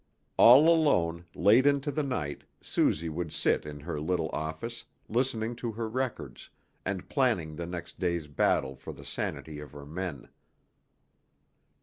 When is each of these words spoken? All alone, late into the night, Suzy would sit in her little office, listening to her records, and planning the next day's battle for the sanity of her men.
All 0.37 0.67
alone, 0.67 1.25
late 1.35 1.67
into 1.67 1.91
the 1.91 2.01
night, 2.01 2.43
Suzy 2.59 3.07
would 3.07 3.31
sit 3.31 3.67
in 3.67 3.81
her 3.81 4.01
little 4.01 4.29
office, 4.29 4.83
listening 5.07 5.55
to 5.57 5.73
her 5.73 5.87
records, 5.87 6.49
and 6.83 7.07
planning 7.07 7.55
the 7.55 7.67
next 7.67 7.99
day's 7.99 8.27
battle 8.27 8.75
for 8.75 8.93
the 8.93 9.05
sanity 9.05 9.59
of 9.59 9.73
her 9.73 9.85
men. 9.85 10.27